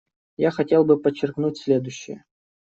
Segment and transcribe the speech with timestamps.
[0.37, 2.25] Я хотел бы подчеркнуть следующее.